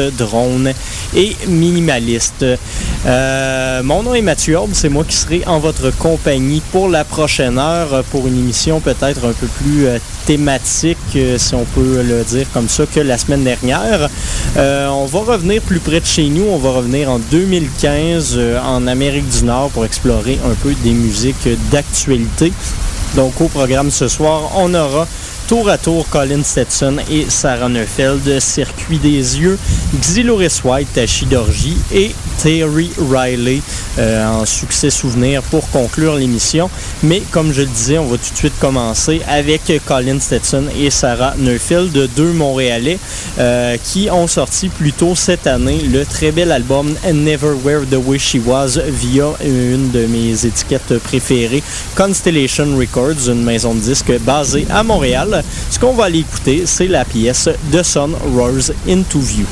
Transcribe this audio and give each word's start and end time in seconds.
drone 0.00 0.72
et 1.14 1.36
minimaliste. 1.46 2.44
Euh, 3.06 3.82
mon 3.82 4.02
nom 4.02 4.14
est 4.14 4.22
Mathieu 4.22 4.56
Orbe, 4.56 4.70
c'est 4.72 4.88
moi 4.88 5.04
qui 5.04 5.16
serai 5.16 5.42
en 5.46 5.58
votre 5.58 5.90
compagnie 5.96 6.62
pour 6.72 6.88
la 6.88 7.04
prochaine 7.04 7.58
heure, 7.58 8.02
pour 8.10 8.26
une 8.26 8.38
émission 8.38 8.80
peut-être 8.80 9.24
un 9.24 9.32
peu 9.32 9.46
plus 9.46 9.86
euh, 9.86 9.98
thématique, 10.26 10.98
euh, 11.16 11.38
si 11.38 11.54
on 11.54 11.64
peut 11.64 12.02
le 12.02 12.24
dire 12.24 12.46
comme 12.52 12.68
ça, 12.68 12.84
que 12.86 13.00
la 13.00 13.18
semaine 13.18 13.44
dernière. 13.44 14.08
on 14.56 15.06
va 15.06 15.18
revenir 15.20 15.62
plus 15.62 15.80
près 15.80 16.00
de 16.00 16.06
chez 16.06 16.28
nous, 16.28 16.44
on 16.50 16.58
va 16.58 16.70
revenir 16.70 17.10
en 17.10 17.18
2015 17.18 18.38
en 18.64 18.86
Amérique 18.86 19.28
du 19.28 19.44
Nord 19.44 19.70
pour 19.70 19.84
explorer 19.84 20.38
un 20.44 20.54
peu 20.54 20.74
des 20.82 20.92
musiques 20.92 21.48
d'actualité. 21.70 22.52
Donc 23.14 23.40
au 23.40 23.48
programme 23.48 23.90
ce 23.90 24.08
soir, 24.08 24.52
on 24.56 24.74
aura 24.74 25.06
tour 25.48 25.68
à 25.68 25.78
tour 25.78 26.08
Colin 26.08 26.42
Stetson 26.42 26.96
et 27.10 27.26
Sarah 27.28 27.68
Neufeld, 27.68 28.40
Circuit 28.40 28.98
des 28.98 29.38
yeux, 29.38 29.58
Xyloris 30.00 30.60
White, 30.64 30.92
Tachydorgie 30.92 31.76
et 31.92 32.12
Terry 32.38 32.90
Riley 33.10 33.60
euh, 33.98 34.26
en 34.26 34.44
succès 34.46 34.90
souvenir 34.90 35.42
pour 35.42 35.68
conclure 35.70 36.16
l'émission. 36.16 36.70
Mais 37.02 37.22
comme 37.30 37.52
je 37.52 37.62
le 37.62 37.68
disais, 37.68 37.98
on 37.98 38.06
va 38.06 38.16
tout 38.16 38.32
de 38.32 38.38
suite 38.38 38.58
commencer 38.60 39.20
avec 39.28 39.72
Colin 39.84 40.20
Stetson 40.20 40.64
et 40.78 40.90
Sarah 40.90 41.34
Neufeld, 41.38 42.08
deux 42.14 42.32
Montréalais 42.32 42.98
euh, 43.38 43.76
qui 43.82 44.08
ont 44.10 44.26
sorti 44.26 44.68
plus 44.68 44.92
tôt 44.92 45.14
cette 45.14 45.46
année 45.46 45.78
le 45.80 46.04
très 46.04 46.32
bel 46.32 46.52
album 46.52 46.94
Never 47.12 47.54
Where 47.64 47.86
the 47.90 47.98
Way 48.04 48.18
She 48.18 48.36
Was 48.44 48.78
via 48.86 49.26
une 49.44 49.90
de 49.90 50.06
mes 50.06 50.46
étiquettes 50.46 50.98
préférées, 50.98 51.62
Constellation 51.94 52.76
Records, 52.76 53.28
une 53.28 53.42
maison 53.42 53.74
de 53.74 53.80
disques 53.80 54.18
basée 54.20 54.66
à 54.70 54.82
Montréal. 54.82 55.42
Ce 55.70 55.78
qu'on 55.78 55.94
va 55.94 56.04
aller 56.04 56.20
écouter, 56.20 56.64
c'est 56.66 56.88
la 56.88 57.04
pièce 57.04 57.48
The 57.72 57.82
Sun 57.82 58.14
Rose 58.34 58.72
Into 58.88 59.20
View. 59.20 59.46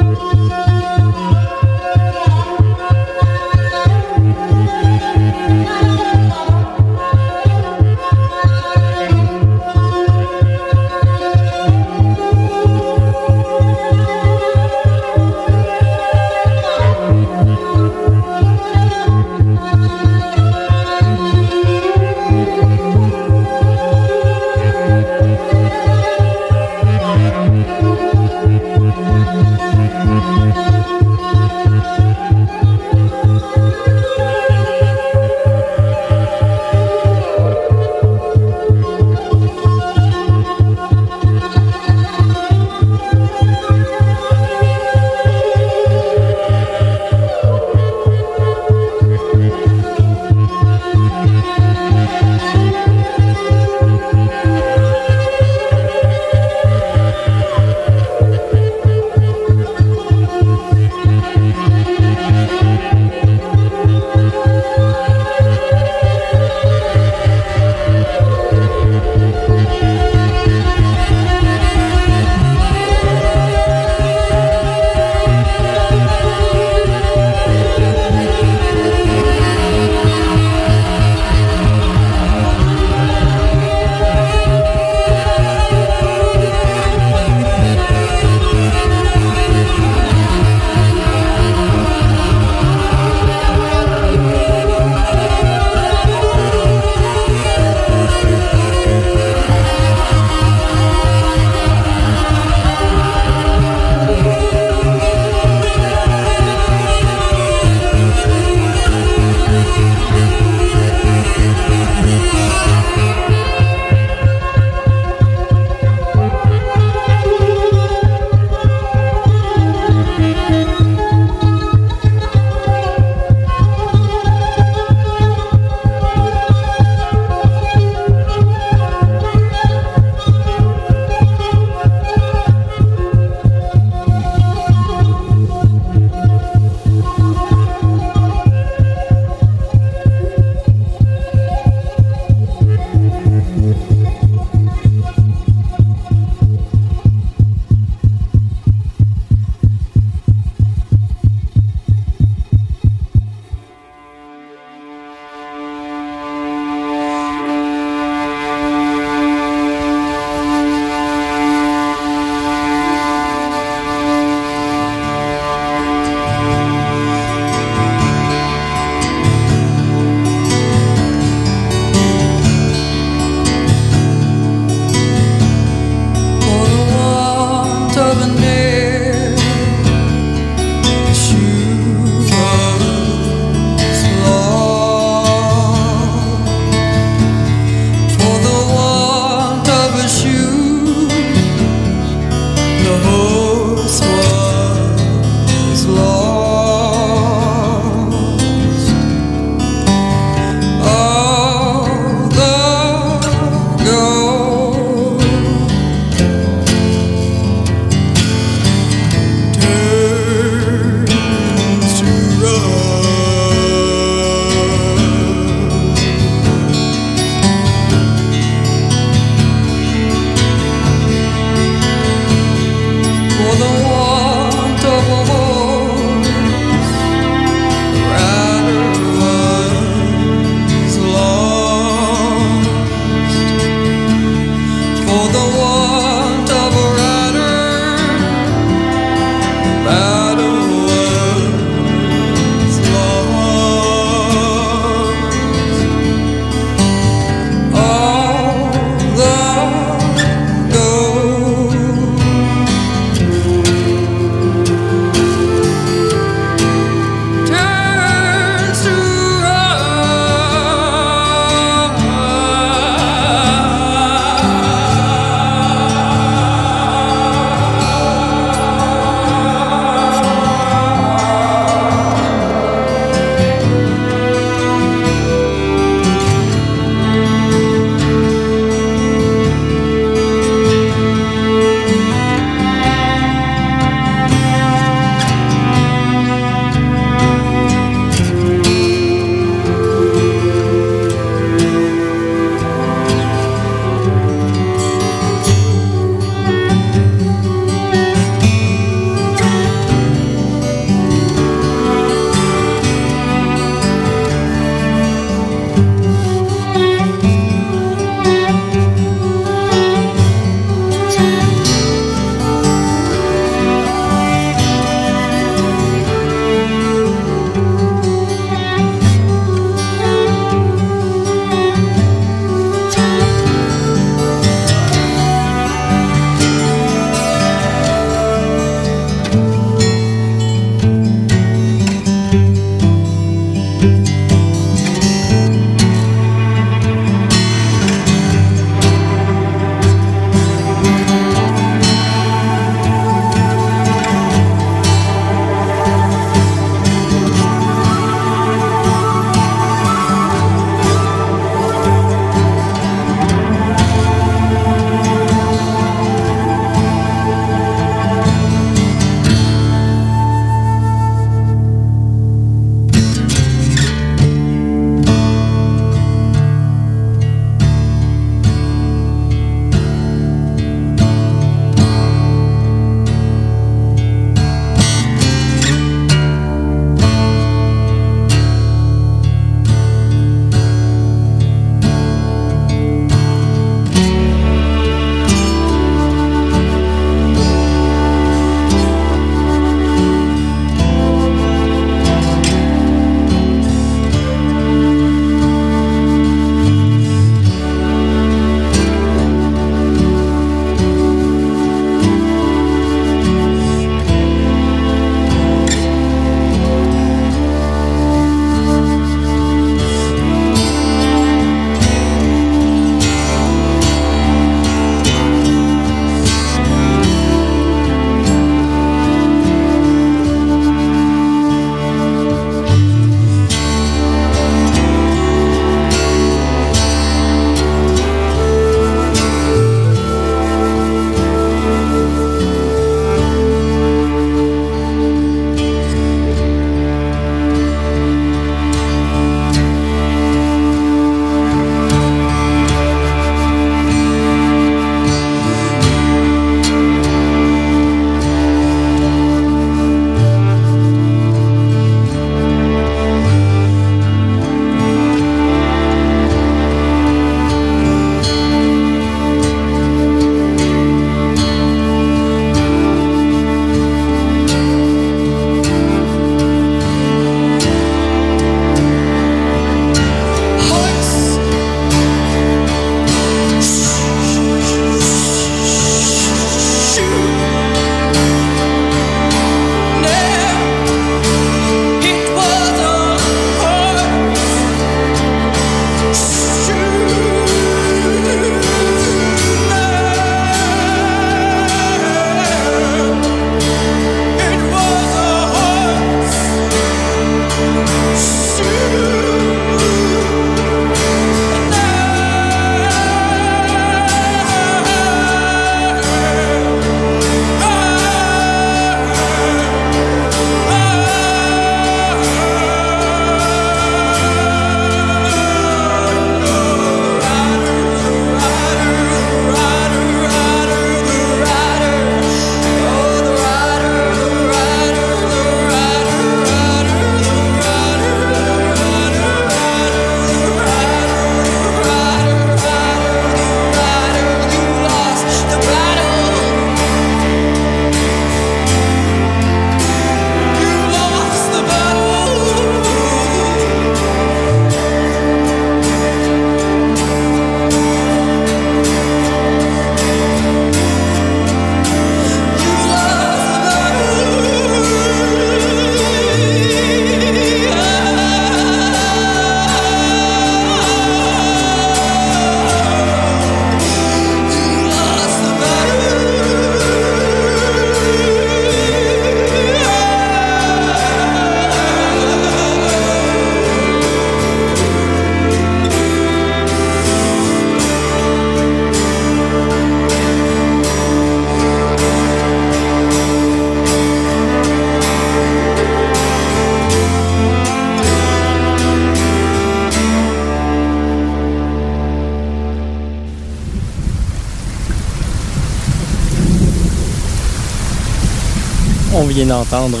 D'entendre 599.54 600.00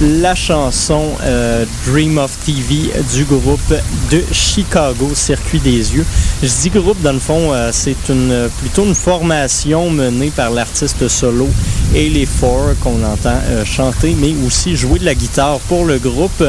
la 0.00 0.34
chanson 0.34 1.02
euh, 1.22 1.64
Dream 1.86 2.18
of 2.18 2.38
TV 2.44 2.90
du 3.12 3.24
groupe 3.24 3.74
de 4.10 4.22
Chicago, 4.32 5.10
Circuit 5.14 5.58
des 5.58 5.94
yeux. 5.94 6.06
Je 6.42 6.48
dis 6.48 6.70
groupe, 6.70 7.02
dans 7.02 7.12
le 7.12 7.18
fond, 7.18 7.52
euh, 7.52 7.70
c'est 7.72 8.08
une, 8.08 8.48
plutôt 8.60 8.84
une 8.84 8.94
formation 8.94 9.90
menée 9.90 10.30
par 10.30 10.50
l'artiste 10.50 11.08
solo 11.08 11.48
et 11.94 12.08
les 12.08 12.26
Four 12.26 12.74
qu'on 12.80 13.02
entend 13.04 13.38
euh, 13.48 13.64
chanter, 13.64 14.14
mais 14.18 14.34
aussi 14.46 14.76
jouer 14.76 15.00
de 15.00 15.04
la 15.04 15.14
guitare 15.14 15.58
pour 15.68 15.84
le 15.84 15.98
groupe. 15.98 16.44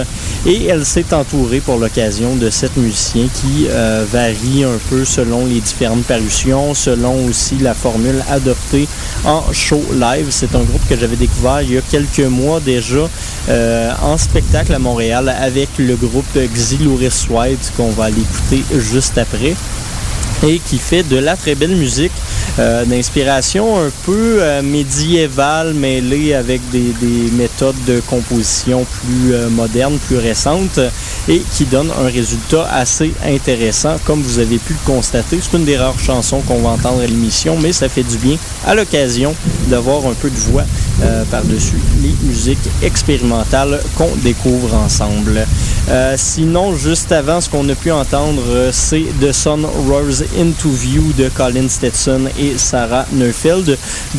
Et 0.46 0.66
elle 0.68 0.86
s'est 0.86 1.14
entourée 1.14 1.60
pour 1.60 1.78
l'occasion 1.78 2.36
de 2.36 2.50
sept 2.50 2.78
musiciens 2.78 3.28
qui 3.34 3.68
varient 4.12 4.64
un 4.64 4.80
peu 4.90 5.04
selon 5.04 5.46
les 5.46 5.60
différentes 5.60 6.06
parutions, 6.06 6.74
selon 6.74 7.26
aussi 7.26 7.58
la 7.58 7.74
formule 7.74 8.24
adoptée 8.30 8.88
en 9.26 9.44
show 9.54 9.82
live. 9.94 10.28
C'est 10.30 10.56
un 10.56 10.64
groupe 10.64 10.82
que 10.88 10.98
j'avais 10.98 11.16
découvert 11.16 11.62
il 11.62 11.74
y 11.74 11.78
a 11.78 11.82
quelques 11.82 12.20
mois 12.20 12.60
déjà 12.60 13.08
euh, 13.50 13.92
en 14.02 14.18
spectacle 14.18 14.74
à 14.74 14.80
Montréal 14.80 15.30
avec 15.30 15.70
le 15.78 15.96
groupe 15.96 16.38
Xylouris 16.38 17.28
White 17.30 17.74
qu'on 17.76 17.90
va 17.90 18.06
aller 18.06 18.22
écouter 18.22 18.64
juste 18.78 19.18
après 19.18 19.56
et 20.48 20.60
qui 20.60 20.78
fait 20.78 21.04
de 21.04 21.18
la 21.18 21.36
très 21.36 21.56
belle 21.56 21.76
musique 21.76 22.14
euh, 22.60 22.86
d'inspiration 22.86 23.78
un 23.78 23.92
peu 24.06 24.38
euh, 24.40 24.62
médiévale 24.62 25.74
mêlée 25.74 26.34
avec 26.34 26.62
des, 26.70 26.94
méthodes 27.34 27.76
de 27.88 28.00
composition 28.02 28.86
plus 28.86 29.36
modernes, 29.50 29.98
plus 30.08 30.18
récentes 30.18 30.80
et 31.30 31.42
qui 31.54 31.66
donne 31.66 31.90
un 31.92 32.08
résultat 32.08 32.68
assez 32.72 33.14
intéressant 33.24 33.96
comme 34.06 34.22
vous 34.22 34.40
avez 34.40 34.58
pu 34.58 34.74
le 34.74 34.80
constater. 34.86 35.40
C'est 35.42 35.56
une 35.58 35.64
des 35.64 35.78
rares 35.78 36.00
chansons 36.00 36.42
qu'on 36.42 36.60
va 36.60 36.70
entendre 36.72 37.02
à 37.02 37.06
l'émission 37.06 37.58
mais 37.62 37.72
ça 37.72 37.88
fait 37.88 38.04
du 38.04 38.18
bien 38.18 38.36
à 38.66 38.76
l'occasion 38.76 39.36
d'avoir 39.68 40.06
un 40.08 40.14
peu 40.14 40.30
de 40.30 40.36
voix 40.36 40.66
par-dessus 41.32 41.80
les 42.02 42.14
musiques 42.28 42.58
expérimentales 42.82 43.80
qu'on 43.96 44.10
découvre 44.18 44.74
ensemble. 44.74 45.46
Sinon, 46.18 46.76
juste 46.76 47.12
avant, 47.12 47.42
ce 47.42 47.50
qu'on 47.50 47.68
a 47.70 47.76
pu 47.76 47.92
entendre, 47.92 48.70
c'est 48.72 49.06
The 49.22 49.32
Sun 49.32 49.66
Rose 49.88 50.24
Into 50.38 50.70
View 50.70 51.14
de 51.18 51.30
Colin 51.30 51.68
Stetson 51.68 52.30
et 52.40 52.58
Sarah 52.58 53.06
Neufeld. 53.12 53.78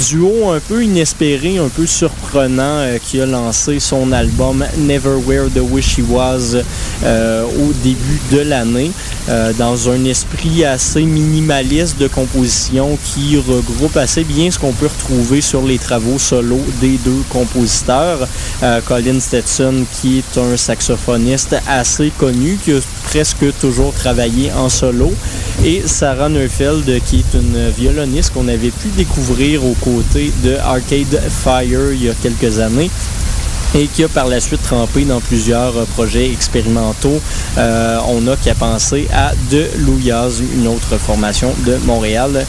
Duo 0.09 0.50
un 0.50 0.61
peu 0.61 0.85
inespéré, 0.85 1.59
un 1.59 1.68
peu 1.68 1.87
surprenant 1.87 2.78
euh, 2.80 2.98
qui 2.98 3.20
a 3.20 3.26
lancé 3.26 3.80
son 3.80 4.12
album 4.12 4.64
Never 4.78 5.16
Where 5.26 5.48
the 5.48 5.61
Wish 5.61 5.98
He 5.98 6.02
Was 6.09 6.56
euh, 7.04 7.44
au 7.44 7.72
début 7.83 8.20
de 8.33 8.38
l'année 8.40 8.90
euh, 9.28 9.52
dans 9.59 9.90
un 9.90 10.04
esprit 10.04 10.64
assez 10.64 11.02
minimaliste 11.02 11.98
de 11.98 12.09
composition 12.09 12.98
qui 13.04 13.37
regroupe 13.37 13.96
assez 13.96 14.24
bien 14.24 14.50
ce 14.50 14.59
qu'on 14.59 14.72
peut 14.72 14.87
retrouver 14.88 15.40
sur 15.40 15.62
les 15.62 15.78
travaux 15.78 16.18
solo 16.18 16.59
des 16.80 16.98
deux 17.04 17.22
compositeurs. 17.28 18.26
Colin 18.87 19.20
Stetson 19.20 19.85
qui 20.00 20.18
est 20.18 20.38
un 20.38 20.56
saxophoniste 20.56 21.56
assez 21.68 22.12
connu 22.18 22.58
qui 22.64 22.72
a 22.72 22.80
presque 23.04 23.44
toujours 23.60 23.92
travaillé 23.92 24.52
en 24.52 24.68
solo 24.68 25.12
et 25.64 25.82
Sarah 25.86 26.28
Neufeld 26.28 26.84
qui 27.04 27.16
est 27.18 27.36
une 27.36 27.70
violoniste 27.70 28.32
qu'on 28.32 28.48
avait 28.48 28.70
pu 28.70 28.88
découvrir 28.96 29.64
aux 29.64 29.76
côtés 29.80 30.32
de 30.44 30.56
Arcade 30.56 31.20
Fire 31.28 31.92
il 31.92 32.04
y 32.04 32.08
a 32.08 32.14
quelques 32.22 32.58
années 32.58 32.90
et 33.74 33.86
qui 33.86 34.04
a 34.04 34.08
par 34.08 34.26
la 34.26 34.40
suite 34.40 34.62
trempé 34.62 35.04
dans 35.04 35.20
plusieurs 35.20 35.72
projets 35.94 36.30
expérimentaux. 36.30 37.20
Euh, 37.58 37.98
on 38.08 38.26
a 38.26 38.36
qu'à 38.36 38.54
penser 38.54 39.06
à 39.12 39.32
De 39.50 39.66
Louyaz, 39.78 40.42
une 40.54 40.66
autre 40.66 40.98
formation 40.98 41.54
de 41.66 41.76
Montréal 41.84 42.44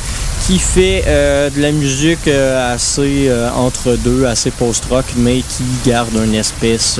qui 0.47 0.58
fait 0.58 1.04
euh, 1.06 1.50
de 1.52 1.62
la 1.62 1.71
musique 1.71 2.28
euh, 2.28 2.74
assez 2.74 3.32
entre 3.56 3.95
deux, 3.95 4.26
assez 4.26 4.52
post-rock, 4.52 5.06
mais 5.17 5.38
qui 5.41 5.63
garde 5.86 6.15
une 6.15 6.36
espèce 6.36 7.00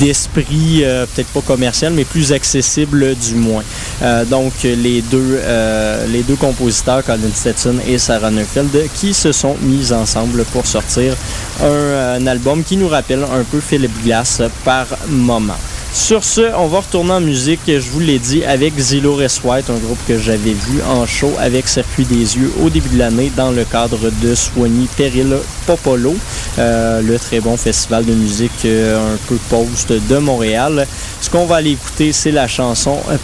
d'esprit, 0.00 0.82
euh, 0.82 1.06
peut-être 1.06 1.28
pas 1.28 1.40
commercial, 1.40 1.92
mais 1.92 2.04
plus 2.04 2.32
accessible 2.32 3.14
du 3.14 3.34
moins. 3.34 3.62
Euh, 4.02 4.24
donc 4.24 4.52
les 4.62 5.02
deux, 5.02 5.40
euh, 5.42 6.22
compositeurs, 6.38 7.04
Colin 7.04 7.30
Stetson 7.34 7.76
et 7.86 7.98
Sarah 7.98 8.30
Neufeld, 8.30 8.70
qui 8.94 9.14
se 9.14 9.32
sont 9.32 9.56
mis 9.60 9.92
ensemble 9.92 10.44
pour 10.52 10.66
sortir 10.66 11.14
un 11.62 12.26
album 12.26 12.62
qui 12.62 12.76
nous 12.76 12.88
rappelle 12.88 13.24
un 13.24 13.42
peu 13.50 13.60
Philip 13.60 13.90
Glass 14.04 14.42
par 14.64 14.86
moment. 15.08 15.56
Sur 15.92 16.22
ce, 16.22 16.54
on 16.54 16.66
va 16.66 16.80
retourner 16.80 17.12
en 17.12 17.20
musique, 17.20 17.60
je 17.66 17.90
vous 17.90 18.00
l'ai 18.00 18.18
dit, 18.18 18.44
avec 18.44 18.78
Zillow 18.78 19.16
White, 19.16 19.70
un 19.70 19.78
groupe 19.78 19.98
que 20.06 20.18
j'avais 20.18 20.52
vu 20.52 20.82
en 20.88 21.06
show 21.06 21.32
avec 21.40 21.66
Circuit 21.66 22.04
des 22.04 22.36
Yeux 22.36 22.52
au 22.62 22.68
début 22.68 22.90
de 22.90 22.98
l'année 22.98 23.32
dans 23.36 23.50
le 23.50 23.64
cadre 23.64 24.10
de 24.22 24.34
Soigny 24.34 24.86
Peril 24.96 25.36
Popolo, 25.66 26.14
euh, 26.58 27.00
le 27.00 27.18
très 27.18 27.40
bon 27.40 27.56
festival 27.56 28.04
de 28.04 28.12
musique 28.12 28.64
euh, 28.64 29.14
un 29.14 29.16
peu 29.28 29.36
post 29.48 29.92
de 29.92 30.18
Montréal. 30.18 30.86
Ce 31.20 31.30
qu'on 31.30 31.46
va 31.46 31.56
aller 31.56 31.72
écouter, 31.72 32.12
c'est 32.12 32.30
la 32.32 32.48
chanson, 32.48 32.98
euh, 33.10 33.16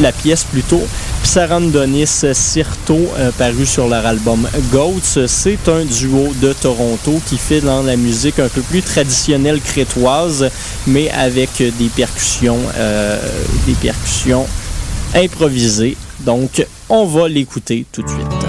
la 0.00 0.12
pièce 0.12 0.44
plutôt, 0.44 0.82
Psarandonis 1.22 2.24
Sirto, 2.32 2.98
paru 3.38 3.64
sur 3.66 3.88
leur 3.88 4.04
album 4.06 4.48
Goats. 4.72 5.26
C'est 5.26 5.68
un 5.68 5.84
duo 5.84 6.32
de 6.40 6.52
Toronto 6.52 7.20
qui 7.26 7.38
fait 7.38 7.60
dans 7.60 7.82
la 7.82 7.96
musique 7.96 8.38
un 8.38 8.48
peu 8.48 8.60
plus 8.62 8.82
traditionnelle 8.82 9.60
crétoise, 9.60 10.48
mais 10.86 11.10
avec 11.10 11.62
des 11.78 11.88
percussions, 11.88 12.60
euh, 12.76 13.18
des 13.66 13.74
percussions 13.74 14.46
improvisées. 15.14 15.96
Donc, 16.20 16.64
on 16.88 17.06
va 17.06 17.28
l'écouter 17.28 17.86
tout 17.92 18.02
de 18.02 18.08
suite. 18.08 18.41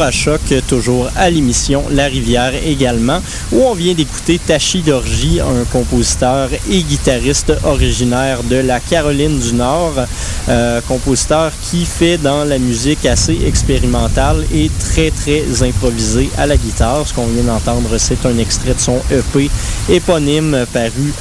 Toujours 0.00 0.06
à 0.06 0.10
choc, 0.10 0.40
toujours 0.66 1.10
à 1.16 1.28
l'émission 1.28 1.84
La 1.90 2.06
Rivière 2.06 2.52
également, 2.64 3.20
où 3.52 3.62
on 3.62 3.74
vient 3.74 3.92
d'écouter 3.92 4.38
Tachi 4.38 4.80
Dorji, 4.80 5.40
un 5.40 5.64
compositeur 5.70 6.48
et 6.70 6.82
guitariste 6.82 7.52
originaire 7.64 8.42
de 8.44 8.56
la 8.56 8.80
Caroline 8.80 9.38
du 9.38 9.52
Nord, 9.54 9.94
euh, 10.48 10.80
compositeur 10.88 11.52
qui 11.70 11.84
fait 11.84 12.16
dans 12.16 12.44
la 12.44 12.58
musique 12.58 13.04
assez 13.04 13.38
expérimentale 13.46 14.44
et 14.54 14.70
très 14.78 15.10
très 15.10 15.62
improvisé 15.62 16.30
à 16.38 16.46
la 16.46 16.56
guitare. 16.56 17.06
Ce 17.06 17.12
qu'on 17.12 17.26
vient 17.26 17.44
d'entendre, 17.44 17.98
c'est 17.98 18.24
un 18.24 18.38
extrait 18.38 18.74
de 18.74 18.80
son 18.80 19.00
EP 19.10 19.50
éponyme 19.90 20.64
paru 20.72 21.12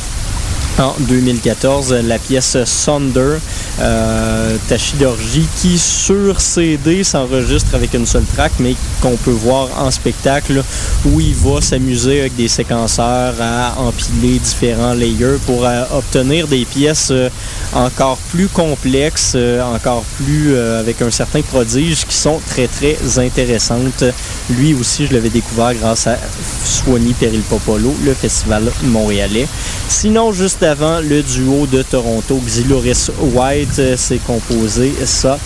en 0.79 0.95
2014, 0.99 1.93
la 2.05 2.17
pièce 2.17 2.57
Sonder, 2.65 3.37
euh, 3.81 4.57
Tachidorji, 4.67 5.45
qui 5.57 5.77
sur 5.77 6.39
CD 6.39 7.03
s'enregistre 7.03 7.75
avec 7.75 7.93
une 7.93 8.05
seule 8.05 8.23
track, 8.35 8.53
mais 8.59 8.75
qu'on 9.01 9.15
peut 9.17 9.31
voir 9.31 9.69
en 9.77 9.91
spectacle, 9.91 10.63
où 11.05 11.19
il 11.19 11.35
va 11.35 11.61
s'amuser 11.61 12.21
avec 12.21 12.35
des 12.35 12.47
séquenceurs 12.47 13.35
à 13.41 13.75
empiler 13.79 14.39
différents 14.39 14.93
layers 14.93 15.37
pour 15.45 15.65
euh, 15.65 15.83
obtenir 15.93 16.47
des 16.47 16.65
pièces 16.65 17.09
euh, 17.11 17.29
encore 17.73 18.17
plus 18.31 18.47
complexes, 18.47 19.33
euh, 19.35 19.61
encore 19.61 20.03
plus 20.17 20.57
avec 20.57 21.01
un 21.01 21.11
certain 21.11 21.41
prodige, 21.41 22.05
qui 22.05 22.15
sont 22.15 22.39
très 22.49 22.67
très 22.67 22.97
intéressantes. 23.17 24.03
Lui 24.49 24.73
aussi, 24.73 25.07
je 25.07 25.13
l'avais 25.13 25.29
découvert 25.29 25.73
grâce 25.75 26.07
à 26.07 26.17
Swanee 26.63 27.13
Peril 27.13 27.41
Popolo, 27.41 27.93
le 28.03 28.13
festival 28.13 28.71
montréalais. 28.83 29.47
Sinon, 29.87 30.31
juste 30.31 30.63
avant, 30.69 30.99
le 30.99 31.23
duo 31.23 31.65
de 31.65 31.82
Toronto, 31.82 32.39
Xilouris 32.45 33.10
White, 33.34 33.97
c'est 33.97 34.23
composé, 34.23 34.93
ça, 35.03 35.39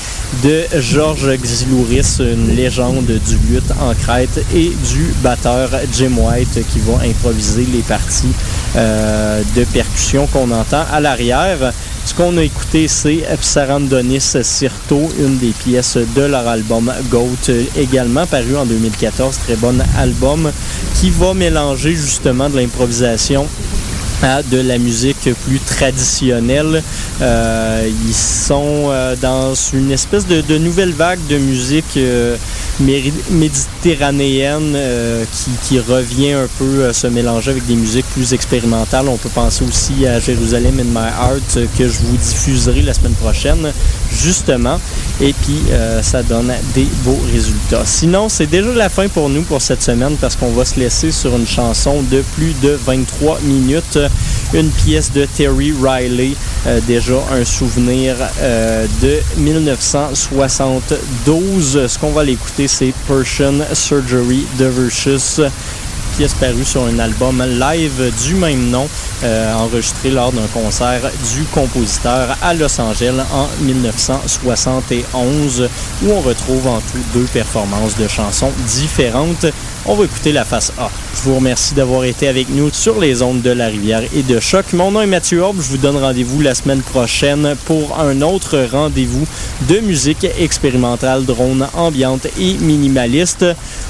de 0.44 0.66
Georges 0.82 1.38
Xilouris, 1.38 2.20
une 2.20 2.54
légende 2.54 3.06
du 3.06 3.38
lutte 3.50 3.72
en 3.80 3.94
crête, 3.94 4.44
et 4.54 4.74
du 4.92 5.14
batteur 5.24 5.70
Jim 5.94 6.12
White 6.18 6.60
qui 6.68 6.80
va 6.80 7.06
improviser 7.08 7.66
les 7.74 7.80
parties 7.80 8.34
euh, 8.76 9.42
de 9.56 9.64
percussion 9.64 10.28
qu'on 10.28 10.52
entend 10.52 10.84
à 10.92 11.00
l'arrière. 11.00 11.72
Ce 12.06 12.14
qu'on 12.14 12.36
a 12.38 12.44
écouté, 12.44 12.90
c'est 12.90 13.24
Psarandonis 13.40 14.36
Sirto, 14.42 15.10
une 15.20 15.38
des 15.38 15.52
pièces 15.52 15.98
de 15.98 16.24
leur 16.24 16.46
album 16.46 16.92
Goat, 17.10 17.54
également 17.78 18.26
paru 18.26 18.58
en 18.58 18.66
2014. 18.66 19.38
Très 19.46 19.56
bon 19.56 19.82
album 19.98 20.52
qui 20.96 21.10
va 21.12 21.34
mélanger 21.34 21.96
justement 21.96 22.50
de 22.50 22.58
l'improvisation 22.58 23.48
à 24.24 24.42
de 24.42 24.60
la 24.60 24.78
musique 24.78 25.30
plus 25.46 25.60
traditionnelle. 25.60 26.82
Euh, 27.22 27.90
ils 28.08 28.14
sont 28.14 28.88
euh, 28.90 29.16
dans 29.22 29.54
une 29.74 29.92
espèce 29.92 30.26
de, 30.26 30.58
nouvelle 30.58 30.92
vague 30.92 31.20
de 31.28 31.38
musique 31.38 31.98
euh, 31.98 32.38
méditerranéenne 32.80 34.78
qui, 35.32 35.52
qui, 35.64 35.80
revient 35.80 36.34
un 36.34 36.48
peu 36.58 36.88
à 36.88 36.94
se 36.94 37.08
mélanger 37.08 37.52
avec 37.52 37.66
des 37.66 37.76
musiques 37.76 38.06
plus 38.14 38.34
expérimentales. 38.34 39.08
On 39.10 39.18
peut 39.18 39.30
penser 39.30 39.66
aussi 39.66 40.08
à 40.08 40.20
Jérusalem 40.20 40.80
in 40.80 40.84
My 40.84 41.08
Heart 41.08 41.68
que 41.78 41.88
je 41.88 42.00
vous 42.00 42.18
diffuserai 42.18 42.82
la 42.82 42.94
semaine 42.94 43.14
prochaine, 43.14 43.72
justement. 44.14 44.80
Et 45.22 45.34
puis, 45.34 45.62
ça 46.02 46.24
donne 46.24 46.52
des 46.74 46.88
beaux 47.04 47.20
résultats. 47.32 47.86
Sinon, 47.86 48.30
c'est 48.30 48.48
déjà 48.48 48.74
la 48.74 48.90
fin 48.90 49.08
pour 49.08 49.30
nous 49.30 49.44
pour 49.44 49.62
cette 49.62 49.84
semaine 49.84 50.16
parce 50.20 50.36
qu'on 50.36 50.52
va 50.52 50.66
se 50.66 50.80
laisser 50.80 51.12
sur 51.12 51.36
une 51.36 51.48
chanson 51.48 52.02
de 52.02 52.22
plus 52.36 52.54
de 52.62 52.78
23 52.86 53.40
minutes 53.44 54.00
une 54.54 54.70
pièce 54.70 55.12
de 55.12 55.26
Terry 55.26 55.74
Riley, 55.82 56.34
euh, 56.68 56.80
déjà 56.88 57.16
un 57.32 57.44
souvenir 57.44 58.16
euh, 58.40 58.86
de 59.02 59.20
1972. 59.38 61.88
Ce 61.88 61.98
qu'on 61.98 62.12
va 62.12 62.24
l'écouter, 62.24 62.68
c'est 62.68 62.94
Persian 63.08 63.56
Surgery 63.74 64.46
de 64.60 64.66
Versus 64.66 65.42
pièce 66.18 66.34
parue 66.36 66.64
sur 66.64 66.86
un 66.86 67.00
album 67.00 67.44
live 67.44 68.14
du 68.26 68.36
même 68.36 68.70
nom, 68.70 68.88
euh, 69.24 69.54
enregistré 69.56 70.12
lors 70.12 70.32
d'un 70.32 70.46
concert 70.54 71.02
du 71.34 71.44
compositeur 71.46 72.38
à 72.42 72.54
Los 72.54 72.80
Angeles 72.80 73.26
en 73.34 73.48
1971, 73.64 75.68
où 76.04 76.12
on 76.12 76.22
retrouve 76.22 76.68
en 76.68 76.80
tout 76.80 77.04
deux 77.14 77.26
performances 77.26 77.98
de 77.98 78.08
chansons 78.08 78.52
différentes. 78.68 79.48
On 79.86 79.96
va 79.96 80.06
écouter 80.06 80.32
la 80.32 80.46
face 80.46 80.72
A. 80.78 80.90
Je 81.16 81.30
vous 81.30 81.36
remercie 81.36 81.74
d'avoir 81.74 82.04
été 82.06 82.28
avec 82.28 82.50
nous 82.50 82.70
sur 82.72 83.00
les 83.00 83.22
ondes 83.22 83.42
de 83.42 83.52
la 83.52 83.68
rivière 83.68 84.02
et 84.16 84.24
de 84.24 84.40
choc. 84.40 84.74
Mon 84.74 84.92
nom 84.92 85.02
est 85.02 85.08
Mathieu 85.08 85.40
Orbe. 85.40 85.58
Je 85.62 85.70
vous 85.70 85.78
donne 85.78 85.98
rendez-vous 85.98 86.42
la 86.42 86.56
semaine 86.56 86.82
prochaine 86.82 87.56
pour 87.66 88.00
un 88.00 88.22
autre 88.22 88.68
rendez-vous 88.72 89.26
de 89.70 89.80
musique 89.80 90.26
expérimentale, 90.40 91.24
drone, 91.24 91.68
ambiante 91.76 92.26
et 92.40 92.56
minimaliste 92.56 93.46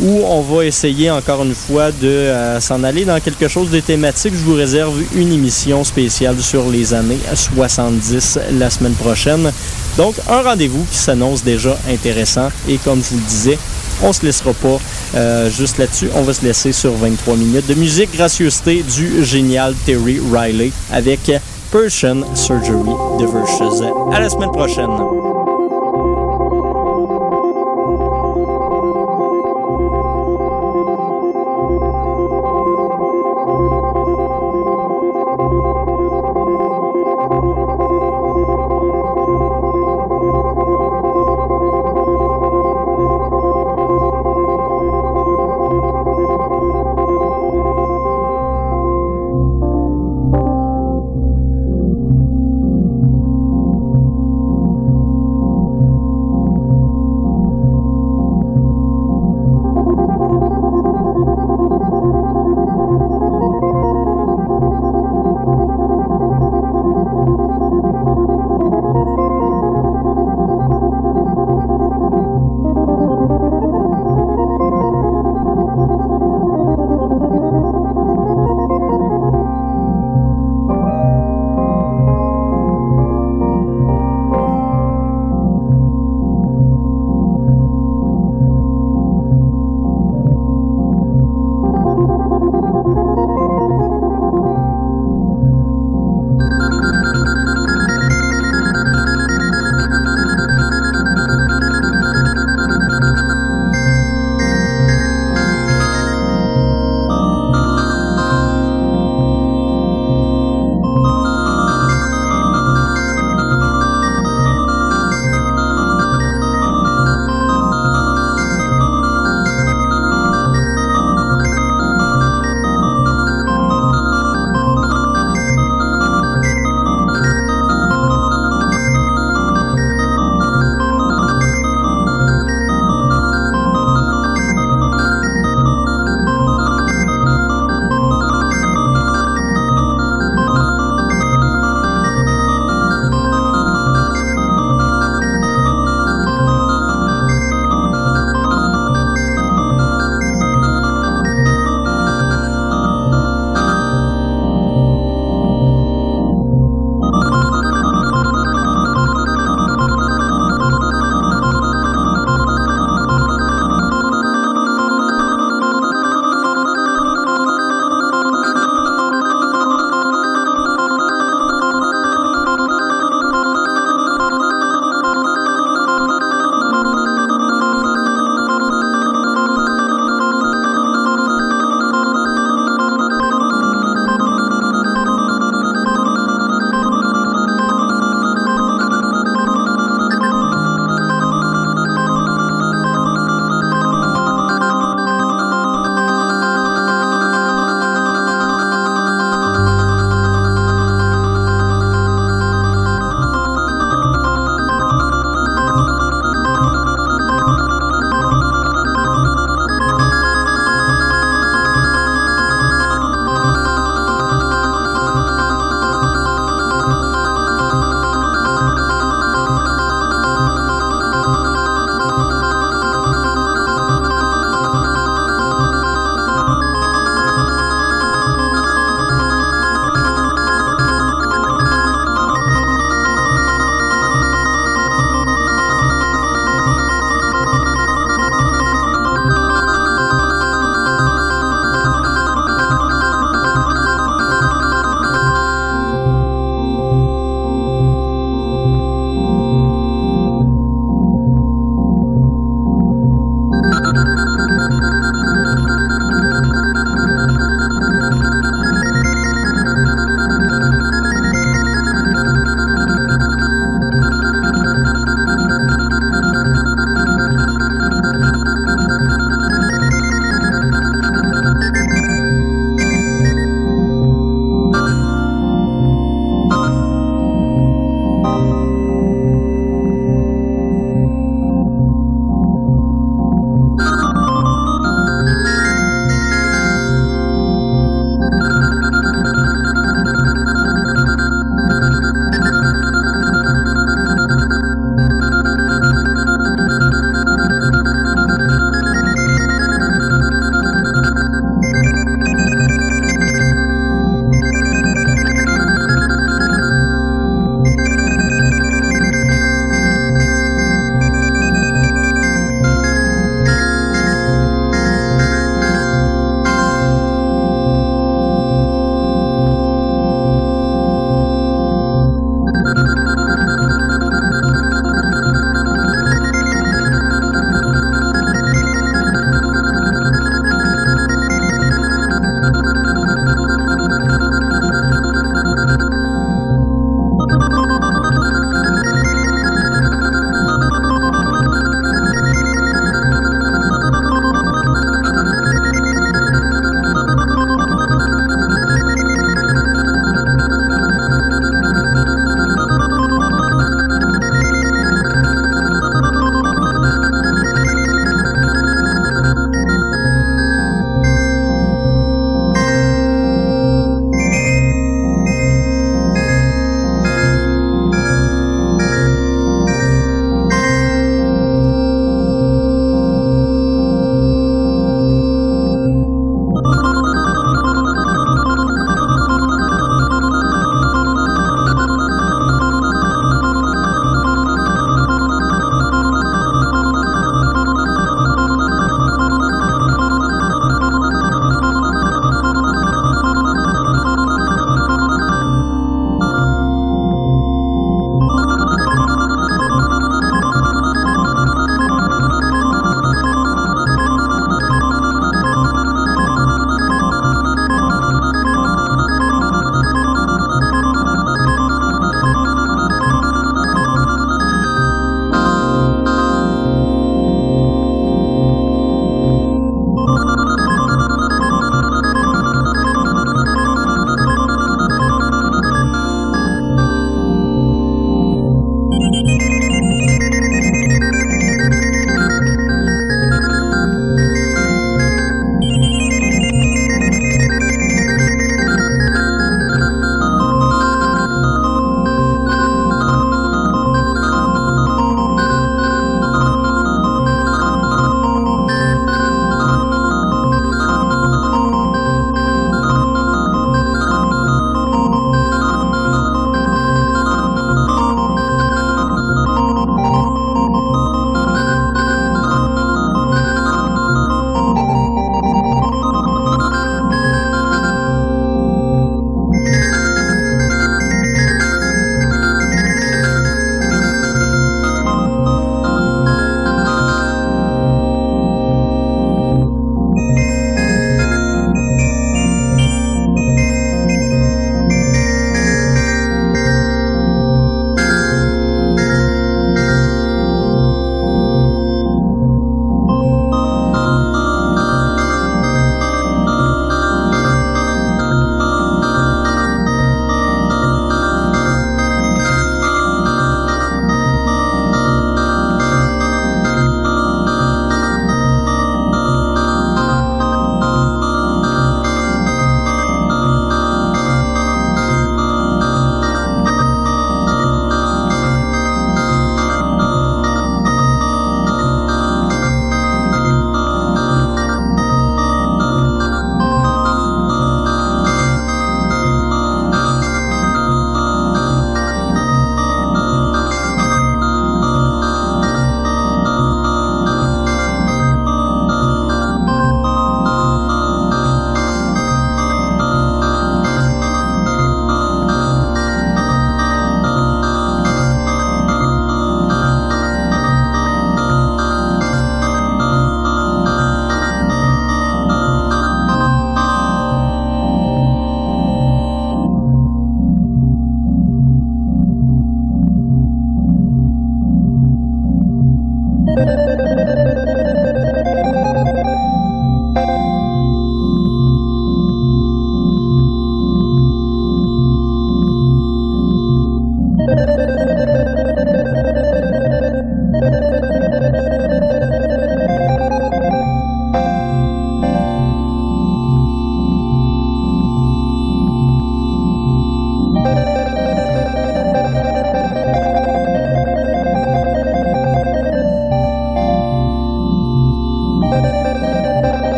où 0.00 0.22
on 0.26 0.42
va 0.42 0.66
essayer 0.66 1.10
encore 1.10 1.42
une 1.42 1.54
fois 1.54 1.90
de 1.90 2.06
euh, 2.06 2.60
s'en 2.60 2.84
aller 2.84 3.04
dans 3.04 3.18
quelque 3.18 3.48
chose 3.48 3.70
de 3.70 3.80
thématique. 3.80 4.34
Je 4.34 4.44
vous 4.44 4.54
réserve 4.54 5.02
une 5.14 5.32
émission 5.32 5.84
spéciale 5.84 6.40
sur 6.40 6.68
les 6.68 6.92
années 6.92 7.18
70 7.34 8.38
la 8.52 8.70
semaine 8.70 8.94
prochaine. 8.94 9.50
Donc 9.96 10.14
un 10.28 10.42
rendez-vous 10.42 10.84
qui 10.90 10.98
s'annonce 10.98 11.42
déjà 11.42 11.78
intéressant 11.88 12.50
et 12.68 12.76
comme 12.76 13.02
je 13.02 13.10
vous 13.10 13.16
le 13.16 13.28
disais, 13.28 13.58
on 14.02 14.12
se 14.12 14.24
laissera 14.24 14.52
pas 14.52 14.78
euh, 15.16 15.50
juste 15.50 15.78
là-dessus. 15.78 16.08
On 16.14 16.22
va 16.22 16.32
se 16.34 16.44
laisser 16.44 16.72
sur 16.72 16.92
23 16.92 17.36
minutes 17.36 17.66
de 17.66 17.74
musique 17.74 18.12
gracieuseté 18.14 18.82
du 18.82 19.24
génial 19.24 19.74
Terry 19.84 20.20
Riley 20.32 20.70
avec 20.92 21.30
Persian 21.70 22.22
Surgery 22.34 22.94
de 23.18 23.26
Versus. 23.26 23.82
À 24.12 24.20
la 24.20 24.28
semaine 24.28 24.52
prochaine. 24.52 25.35